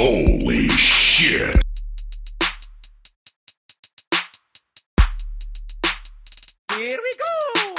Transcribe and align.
Holy 0.00 0.68
shit. 0.68 1.58
Here 6.72 6.98
we 7.02 7.12
go! 7.18 7.77